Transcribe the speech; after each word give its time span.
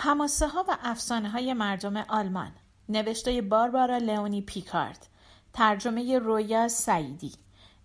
هماسه 0.00 0.48
ها 0.48 0.64
و 0.68 0.76
افسانه 0.82 1.30
های 1.30 1.54
مردم 1.54 1.96
آلمان. 1.96 2.52
نوشته 2.88 3.42
باربارا 3.42 3.98
لئونی 3.98 4.42
پیکارد. 4.42 5.06
ترجمه 5.52 6.18
رویا 6.18 6.68
سعیدی. 6.68 7.32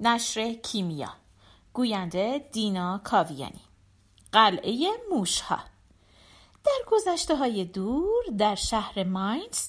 نشر 0.00 0.52
کیمیا. 0.52 1.12
گوینده 1.72 2.48
دینا 2.52 3.00
کاویانی. 3.04 3.60
قلعه 4.32 4.88
موشها. 5.10 5.58
در 6.64 6.78
گذشته 6.86 7.36
های 7.36 7.64
دور 7.64 8.24
در 8.38 8.54
شهر 8.54 9.04
ماینز 9.04 9.68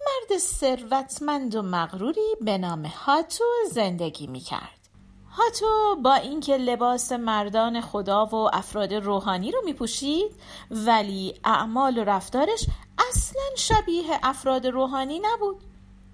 مرد 0.00 0.38
ثروتمند 0.38 1.54
و 1.54 1.62
مغروری 1.62 2.36
به 2.40 2.58
نام 2.58 2.86
هاتو 2.86 3.44
زندگی 3.72 4.26
می 4.26 4.40
کرد. 4.40 4.81
هاتو 5.34 5.96
با 6.02 6.14
اینکه 6.14 6.56
لباس 6.56 7.12
مردان 7.12 7.80
خدا 7.80 8.26
و 8.26 8.34
افراد 8.34 8.94
روحانی 8.94 9.50
رو 9.50 9.62
می 9.64 9.72
پوشید 9.72 10.36
ولی 10.70 11.34
اعمال 11.44 11.98
و 11.98 12.04
رفتارش 12.04 12.66
اصلا 13.10 13.42
شبیه 13.56 14.20
افراد 14.22 14.66
روحانی 14.66 15.20
نبود. 15.24 15.62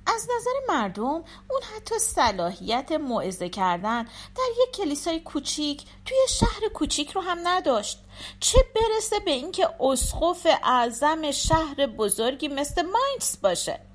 از 0.07 0.29
نظر 0.37 0.75
مردم 0.75 1.25
اون 1.51 1.63
حتی 1.77 1.99
صلاحیت 1.99 2.93
موعظه 2.93 3.49
کردن 3.49 4.03
در 4.05 4.49
یک 4.63 4.77
کلیسای 4.77 5.21
کوچیک 5.21 5.85
توی 6.05 6.19
شهر 6.29 6.69
کوچیک 6.75 7.11
رو 7.11 7.21
هم 7.21 7.39
نداشت 7.45 7.99
چه 8.41 8.59
برسه 8.75 9.21
به 9.21 9.31
اینکه 9.31 9.69
اسقف 9.81 10.47
اعظم 10.63 11.31
شهر 11.31 11.87
بزرگی 11.87 12.49
مثل 12.49 12.83
ماینز 12.83 13.41
باشه 13.43 13.88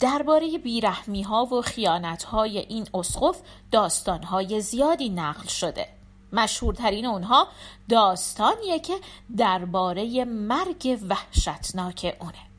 درباره 0.00 0.58
بیرحمی 0.58 1.22
ها 1.22 1.44
و 1.44 1.62
خیانت 1.62 2.22
های 2.22 2.58
این 2.58 2.86
اسقف 2.94 3.40
داستان 3.72 4.22
های 4.22 4.60
زیادی 4.60 5.08
نقل 5.08 5.46
شده. 5.46 5.88
مشهورترین 6.32 7.06
اونها 7.06 7.48
داستانیه 7.88 8.78
که 8.78 8.94
درباره 9.36 10.24
مرگ 10.24 10.98
وحشتناک 11.08 12.16
اونه. 12.20 12.52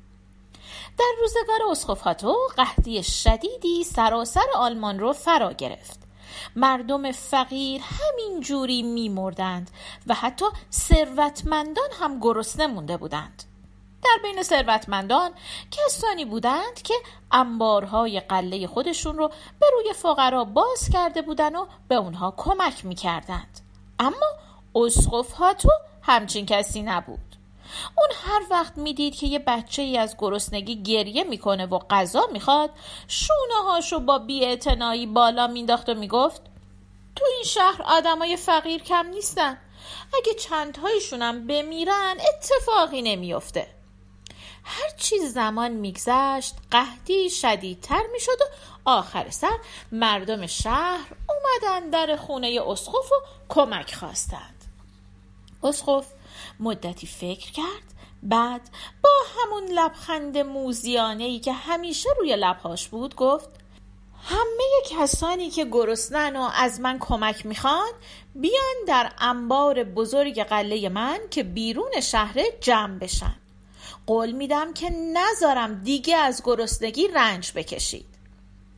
در 1.00 1.12
روزگار 1.22 1.72
اسخفاتو 1.72 2.36
قحطی 2.58 3.04
شدیدی 3.04 3.84
سراسر 3.84 4.46
آلمان 4.56 5.00
رو 5.00 5.14
فرا 5.14 5.54
گرفت. 5.54 6.00
مردم 6.56 7.12
فقیر 7.12 7.82
همین 7.84 8.42
جوری 8.42 8.82
میمردند 8.82 9.72
و 10.08 10.14
حتی 10.14 10.46
ثروتمندان 10.72 11.90
هم 12.00 12.20
گرسنه 12.20 12.68
مونده 12.68 12.98
بودند. 12.98 13.44
در 14.04 14.20
بین 14.24 14.44
ثروتمندان 14.44 15.32
کسانی 15.72 16.26
بودند 16.26 16.82
که 16.84 16.94
انبارهای 17.32 18.20
قله 18.20 18.68
خودشون 18.68 19.18
رو 19.18 19.28
به 19.60 19.66
روی 19.74 19.94
فقرا 19.94 20.44
باز 20.44 20.90
کرده 20.94 21.22
بودند 21.22 21.56
و 21.56 21.68
به 21.88 21.96
اونها 21.96 22.34
کمک 22.38 22.86
می‌کردند. 22.86 23.60
اما 24.00 24.28
اسقف 24.76 25.54
تو 25.60 25.70
همچین 26.02 26.46
کسی 26.46 26.82
نبود. 26.82 27.20
اون 27.98 28.08
هر 28.26 28.42
وقت 28.50 28.78
می‌دید 28.78 29.16
که 29.16 29.28
یه 29.28 29.40
بچه 29.40 29.82
ای 29.82 29.98
از 29.98 30.16
گرسنگی 30.18 30.84
گریه 30.84 31.24
می‌کنه 31.24 31.66
و 31.66 31.80
غذا 31.90 32.28
می‌خواد 32.32 32.70
شونه 33.08 33.64
هاشو 33.66 34.00
با 34.00 34.20
بیاعتنایی 34.20 35.06
بالا 35.06 35.48
مینداخت 35.48 35.90
و 35.90 35.94
می‌گفت 35.94 36.42
تو 37.16 37.26
این 37.36 37.44
شهر 37.44 37.82
آدمای 37.86 38.38
فقیر 38.38 38.84
کم 38.84 39.08
نیستن. 39.08 39.58
اگه 40.14 40.34
چندهایشونم 40.34 41.48
بمیرن 41.48 42.16
اتفاقی 42.34 43.02
نمیافته. 43.02 43.68
هر 44.64 44.90
چیز 44.98 45.34
زمان 45.34 45.72
میگذشت 45.72 46.56
قحطی 46.72 47.30
شدیدتر 47.30 48.04
می‌شد 48.14 48.42
و 48.42 48.46
آخر 48.86 49.30
سر 49.30 49.58
مردم 49.92 50.48
شهر 50.48 51.08
اومدن 51.30 51.90
در 51.90 52.16
خونه 52.16 52.60
اسقف 52.68 53.12
و 53.12 53.16
کمک 53.50 53.96
خواستند. 53.96 54.64
اسقف 55.64 56.06
مدتی 56.60 57.08
فکر 57.08 57.52
کرد 57.52 57.94
بعد 58.24 58.62
با 59.04 59.10
همون 59.38 59.64
لبخند 59.72 60.38
موزیانه 60.38 61.24
ای 61.24 61.40
که 61.40 61.54
همیشه 61.54 62.10
روی 62.20 62.36
لبهاش 62.36 62.88
بود 62.88 63.16
گفت 63.16 63.50
همه 64.24 65.00
کسانی 65.00 65.50
که 65.50 65.66
گرسنن 65.66 66.36
و 66.36 66.50
از 66.56 66.80
من 66.80 67.00
کمک 67.00 67.46
می‌خوان 67.46 67.92
بیان 68.36 68.76
در 68.88 69.12
انبار 69.18 69.84
بزرگ 69.84 70.44
قله 70.44 70.90
من 70.90 71.20
که 71.32 71.44
بیرون 71.44 72.02
شهر 72.02 72.42
جمع 72.62 73.00
بشن. 73.00 73.36
قول 74.08 74.32
میدم 74.32 74.74
که 74.74 74.90
نذارم 74.90 75.84
دیگه 75.84 76.18
از 76.18 76.42
گرسنگی 76.46 77.08
رنج 77.08 77.52
بکشید. 77.56 78.06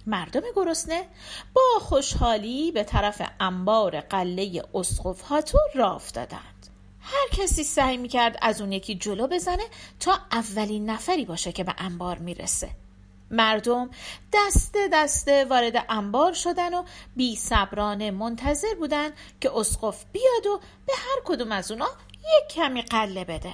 مردم 0.07 0.41
گرسنه 0.55 1.07
با 1.53 1.79
خوشحالی 1.79 2.71
به 2.71 2.83
طرف 2.83 3.21
انبار 3.39 3.99
قله 3.99 4.63
اسقف 4.73 5.21
هاتو 5.21 5.57
راه 5.75 5.95
افتادند. 5.95 6.67
هر 7.01 7.27
کسی 7.31 7.63
سعی 7.63 7.97
می‌کرد 7.97 8.37
از 8.41 8.61
اون 8.61 8.71
یکی 8.71 8.95
جلو 8.95 9.27
بزنه 9.27 9.63
تا 9.99 10.19
اولین 10.31 10.89
نفری 10.89 11.25
باشه 11.25 11.51
که 11.51 11.63
به 11.63 11.75
انبار 11.77 12.17
می‌رسه. 12.17 12.69
مردم 13.31 13.89
دسته 14.33 14.89
دسته 14.93 15.45
وارد 15.45 15.85
انبار 15.89 16.33
شدن 16.33 16.73
و 16.73 16.83
بی 17.15 17.35
صبرانه 17.35 18.11
منتظر 18.11 18.75
بودن 18.75 19.09
که 19.41 19.51
اسقف 19.57 20.05
بیاد 20.11 20.45
و 20.45 20.59
به 20.85 20.93
هر 20.97 21.21
کدوم 21.25 21.51
از 21.51 21.71
اونا 21.71 21.89
یک 22.19 22.53
کمی 22.55 22.81
قله 22.81 23.23
بده. 23.23 23.53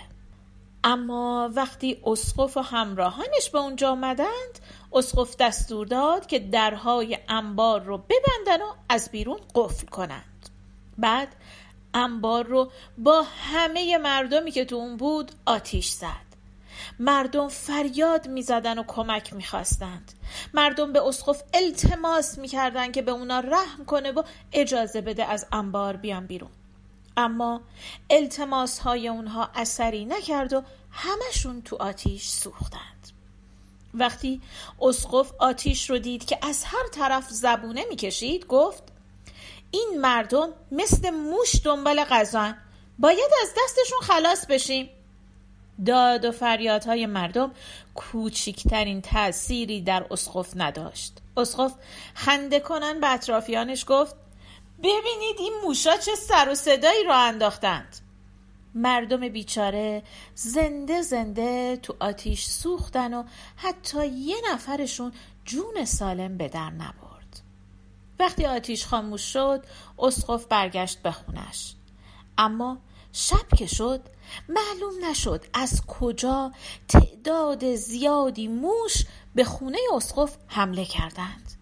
اما 0.83 1.49
وقتی 1.53 2.01
اسقف 2.05 2.57
و 2.57 2.59
همراهانش 2.59 3.49
به 3.49 3.59
اونجا 3.59 3.91
آمدند 3.91 4.59
اسقف 4.93 5.35
دستور 5.37 5.87
داد 5.87 6.25
که 6.25 6.39
درهای 6.39 7.17
انبار 7.29 7.81
رو 7.81 7.97
ببندن 7.97 8.61
و 8.63 8.73
از 8.89 9.09
بیرون 9.11 9.39
قفل 9.55 9.87
کنند. 9.87 10.49
بعد 10.97 11.35
انبار 11.93 12.45
رو 12.45 12.71
با 12.97 13.25
همه 13.53 13.97
مردمی 13.97 14.51
که 14.51 14.65
تو 14.65 14.75
اون 14.75 14.97
بود 14.97 15.31
آتیش 15.45 15.89
زد. 15.89 16.31
مردم 16.99 17.47
فریاد 17.47 18.27
می‌زدن 18.27 18.79
و 18.79 18.83
کمک 18.87 19.33
می‌خواستند. 19.33 20.11
مردم 20.53 20.93
به 20.93 21.07
اسقف 21.07 21.43
التماس 21.53 22.37
می‌کردند 22.37 22.93
که 22.93 23.01
به 23.01 23.11
اونا 23.11 23.39
رحم 23.39 23.85
کنه 23.85 24.11
و 24.11 24.23
اجازه 24.53 25.01
بده 25.01 25.25
از 25.25 25.47
انبار 25.51 25.95
بیان 25.95 26.25
بیرون. 26.25 26.51
اما 27.17 27.61
التماس 28.09 28.79
های 28.79 29.07
اونها 29.07 29.49
اثری 29.55 30.05
نکرد 30.05 30.53
و 30.53 30.63
همشون 30.91 31.61
تو 31.61 31.75
آتیش 31.75 32.27
سوختند. 32.27 33.07
وقتی 33.93 34.41
اسقف 34.81 35.31
آتیش 35.39 35.89
رو 35.89 35.97
دید 35.97 36.25
که 36.25 36.37
از 36.41 36.63
هر 36.63 36.87
طرف 36.91 37.29
زبونه 37.29 37.85
می‌کشید 37.89 38.47
گفت 38.47 38.83
این 39.71 39.97
مردم 40.01 40.49
مثل 40.71 41.09
موش 41.09 41.65
دنبال 41.65 42.03
غذان 42.03 42.57
باید 42.99 43.31
از 43.41 43.49
دستشون 43.57 43.99
خلاص 44.01 44.45
بشیم. 44.45 44.89
داد 45.85 46.25
و 46.25 46.31
فریادهای 46.31 47.05
مردم 47.05 47.51
کوچکترین 47.95 49.01
تأثیری 49.01 49.81
در 49.81 50.05
اسقف 50.11 50.51
نداشت. 50.55 51.13
اسقف 51.37 51.73
خنده 52.13 52.59
کنن 52.59 52.99
به 52.99 53.13
اطرافیانش 53.13 53.85
گفت 53.87 54.15
ببینید 54.83 55.35
این 55.39 55.53
موشا 55.63 55.97
چه 55.97 56.15
سر 56.15 56.49
و 56.49 56.55
صدایی 56.55 57.03
را 57.03 57.15
انداختند. 57.15 57.97
مردم 58.75 59.29
بیچاره 59.29 60.03
زنده 60.35 61.01
زنده 61.01 61.77
تو 61.77 61.95
آتیش 61.99 62.45
سوختن 62.45 63.13
و 63.13 63.23
حتی 63.55 64.07
یه 64.07 64.35
نفرشون 64.53 65.11
جون 65.45 65.85
سالم 65.85 66.37
به 66.37 66.47
در 66.47 66.69
نبرد. 66.69 67.41
وقتی 68.19 68.45
آتیش 68.45 68.85
خاموش 68.85 69.33
شد 69.33 69.65
اسقف 69.99 70.45
برگشت 70.45 71.01
به 71.01 71.11
خونش. 71.11 71.75
اما 72.37 72.77
شب 73.13 73.47
که 73.57 73.65
شد 73.65 74.01
معلوم 74.49 75.05
نشد 75.09 75.45
از 75.53 75.85
کجا 75.85 76.51
تعداد 76.87 77.75
زیادی 77.75 78.47
موش 78.47 79.05
به 79.35 79.43
خونه 79.43 79.77
اسقف 79.93 80.37
حمله 80.47 80.85
کردند. 80.85 81.60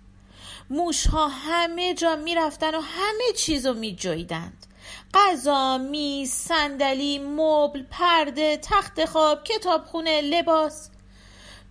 موش 0.70 1.08
ها 1.08 1.28
همه 1.28 1.94
جا 1.94 2.16
می 2.16 2.36
رفتن 2.36 2.76
و 2.76 2.80
همه 2.82 3.34
چیز 3.36 3.66
رو 3.66 3.74
می 3.74 3.96
جویدند 3.96 4.66
غذا، 5.14 5.78
میز، 5.78 6.32
صندلی، 6.32 7.20
مبل، 7.20 7.84
پرده، 7.92 8.58
تخت 8.58 9.06
خواب، 9.06 9.44
کتابخونه، 9.44 10.22
لباس. 10.22 10.90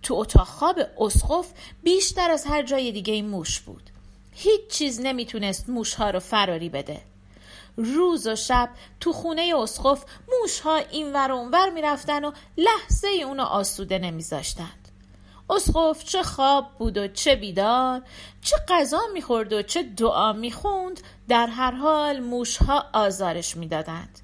تو 0.03 0.13
اتاق 0.13 0.47
خواب 0.47 0.79
اسقف 0.99 1.51
بیشتر 1.83 2.31
از 2.31 2.45
هر 2.45 2.63
جای 2.63 2.91
دیگه 2.91 3.13
این 3.13 3.27
موش 3.27 3.59
بود. 3.59 3.89
هیچ 4.31 4.67
چیز 4.69 5.01
نمی‌تونست 5.01 5.69
موش 5.69 5.93
ها 5.93 6.09
رو 6.09 6.19
فراری 6.19 6.69
بده. 6.69 7.01
روز 7.77 8.27
و 8.27 8.35
شب 8.35 8.69
تو 8.99 9.13
خونه 9.13 9.53
اسقف 9.57 10.03
موش 10.31 10.59
ها 10.59 10.75
این 10.75 11.13
ور 11.13 11.31
اونور 11.31 11.69
می‌رفتن 11.69 12.25
و 12.25 12.31
لحظه 12.57 13.07
اونو 13.07 13.43
آسوده 13.43 13.99
نمیذاشتن 13.99 14.71
اسقف 15.49 16.03
چه 16.03 16.23
خواب 16.23 16.77
بود 16.77 16.97
و 16.97 17.07
چه 17.07 17.35
بیدار 17.35 18.01
چه 18.41 18.57
غذا 18.67 19.01
می‌خورد 19.13 19.53
و 19.53 19.61
چه 19.61 19.83
دعا 19.83 20.33
می‌خوند 20.33 21.01
در 21.27 21.47
هر 21.47 21.71
حال 21.71 22.19
موشها 22.19 22.85
آزارش 22.93 23.57
می‌دادند. 23.57 24.19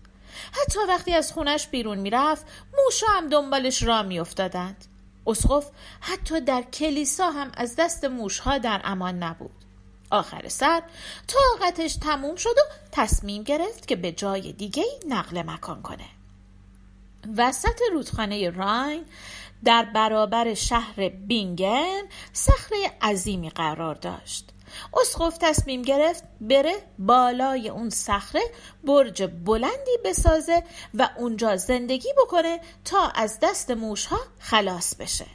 حتی 0.51 0.79
وقتی 0.87 1.13
از 1.13 1.33
خونش 1.33 1.67
بیرون 1.67 1.97
می‌رفت 1.97 2.45
موشها 2.77 3.17
هم 3.17 3.29
دنبالش 3.29 3.83
را 3.83 4.03
میافتادند. 4.03 4.85
اسقف 5.27 5.69
حتی 6.01 6.41
در 6.41 6.61
کلیسا 6.61 7.31
هم 7.31 7.51
از 7.57 7.75
دست 7.75 8.05
موشها 8.05 8.57
در 8.57 8.81
امان 8.83 9.23
نبود. 9.23 9.65
آخر 10.11 10.47
سر 10.47 10.83
طاقتش 11.27 11.95
تموم 11.95 12.35
شد 12.35 12.49
و 12.49 12.61
تصمیم 12.91 13.43
گرفت 13.43 13.87
که 13.87 13.95
به 13.95 14.11
جای 14.11 14.51
دیگه 14.53 14.83
نقل 15.07 15.41
مکان 15.41 15.81
کنه. 15.81 16.05
وسط 17.37 17.81
رودخانه 17.91 18.49
راین 18.49 19.05
در 19.63 19.85
برابر 19.85 20.53
شهر 20.53 21.09
بینگن 21.09 22.01
صخره 22.33 22.77
عظیمی 23.01 23.49
قرار 23.49 23.95
داشت. 23.95 24.49
اسقف 25.01 25.37
تصمیم 25.37 25.81
گرفت 25.81 26.23
بره 26.41 26.73
بالای 26.99 27.69
اون 27.69 27.89
صخره 27.89 28.41
برج 28.83 29.23
بلندی 29.23 29.97
بسازه 30.05 30.63
و 30.93 31.09
اونجا 31.17 31.57
زندگی 31.57 32.09
بکنه 32.17 32.59
تا 32.85 33.07
از 33.07 33.39
دست 33.41 33.71
موشها 33.71 34.19
خلاص 34.39 34.95
بشه. 34.95 35.25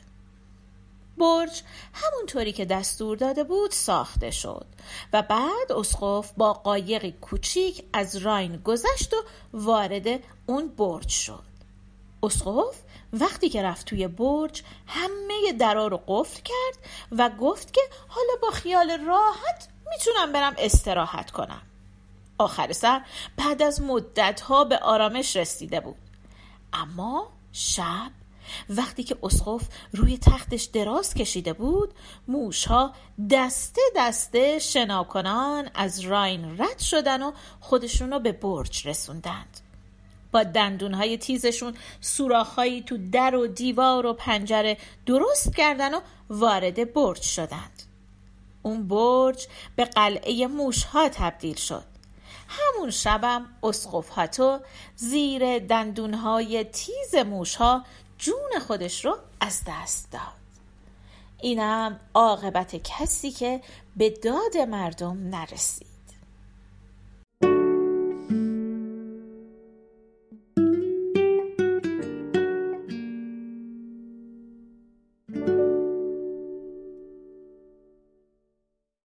برج 1.18 1.62
همونطوری 1.92 2.52
که 2.52 2.64
دستور 2.64 3.16
داده 3.16 3.44
بود 3.44 3.70
ساخته 3.70 4.30
شد 4.30 4.66
و 5.12 5.22
بعد 5.22 5.72
اسقف 5.72 6.32
با 6.36 6.52
قایقی 6.52 7.12
کوچیک 7.12 7.84
از 7.92 8.16
راین 8.16 8.56
گذشت 8.56 9.14
و 9.14 9.16
وارد 9.52 10.06
اون 10.46 10.68
برج 10.68 11.08
شد. 11.08 11.49
اسقف 12.22 12.82
وقتی 13.12 13.48
که 13.48 13.62
رفت 13.62 13.86
توی 13.86 14.08
برج 14.08 14.62
همه 14.86 15.52
درا 15.58 15.86
رو 15.86 16.02
قفل 16.06 16.40
کرد 16.42 16.88
و 17.12 17.30
گفت 17.30 17.72
که 17.72 17.80
حالا 18.08 18.32
با 18.42 18.50
خیال 18.50 19.00
راحت 19.06 19.68
می‌تونم 19.90 20.32
برم 20.32 20.54
استراحت 20.58 21.30
کنم. 21.30 21.62
آخر 22.38 22.72
سر 22.72 23.00
بعد 23.36 23.62
از 23.62 23.82
مدت 23.82 24.40
ها 24.40 24.64
به 24.64 24.78
آرامش 24.78 25.36
رسیده 25.36 25.80
بود. 25.80 25.96
اما 26.72 27.32
شب 27.52 28.10
وقتی 28.68 29.02
که 29.02 29.16
اسقف 29.22 29.68
روی 29.92 30.18
تختش 30.18 30.64
دراز 30.64 31.14
کشیده 31.14 31.52
بود 31.52 31.94
موشها 32.28 32.92
دسته 33.30 33.80
دسته 33.96 34.58
شناکنان 34.58 35.70
از 35.74 36.00
راین 36.00 36.60
رد 36.62 36.78
شدن 36.78 37.22
و 37.22 37.32
خودشون 37.60 38.10
رو 38.10 38.20
به 38.20 38.32
برج 38.32 38.88
رسوندند. 38.88 39.60
با 40.32 40.42
دندونهای 40.42 41.18
تیزشون 41.18 41.74
سوراخهایی 42.00 42.82
تو 42.82 42.98
در 43.12 43.34
و 43.34 43.46
دیوار 43.46 44.06
و 44.06 44.12
پنجره 44.12 44.76
درست 45.06 45.56
کردن 45.56 45.94
و 45.94 46.00
وارد 46.30 46.92
برج 46.92 47.22
شدند. 47.22 47.82
اون 48.62 48.88
برج 48.88 49.46
به 49.76 49.84
قلعه 49.84 50.46
موشها 50.46 51.08
تبدیل 51.08 51.56
شد. 51.56 51.84
همون 52.48 52.90
شبم 52.90 53.46
اسقف 53.62 54.08
هاتو 54.08 54.58
زیر 54.96 55.58
دندونهای 55.58 56.64
تیز 56.64 57.14
موشها 57.14 57.84
جون 58.18 58.60
خودش 58.66 59.04
رو 59.04 59.18
از 59.40 59.62
دست 59.66 60.12
داد. 60.12 60.40
اینم 61.40 62.00
عاقبت 62.14 62.76
کسی 62.76 63.30
که 63.30 63.60
به 63.96 64.10
داد 64.10 64.56
مردم 64.68 65.18
نرسید. 65.28 65.99